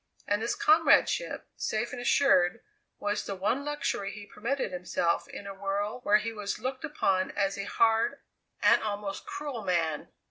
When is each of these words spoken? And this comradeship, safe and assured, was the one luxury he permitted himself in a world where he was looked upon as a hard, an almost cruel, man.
And 0.27 0.41
this 0.41 0.55
comradeship, 0.55 1.47
safe 1.55 1.93
and 1.93 2.01
assured, 2.01 2.61
was 2.97 3.23
the 3.23 3.35
one 3.35 3.63
luxury 3.63 4.11
he 4.11 4.25
permitted 4.25 4.71
himself 4.71 5.27
in 5.27 5.45
a 5.45 5.53
world 5.53 5.99
where 6.03 6.17
he 6.17 6.33
was 6.33 6.57
looked 6.57 6.83
upon 6.83 7.29
as 7.37 7.55
a 7.55 7.65
hard, 7.65 8.19
an 8.63 8.81
almost 8.81 9.27
cruel, 9.27 9.63
man. 9.63 10.07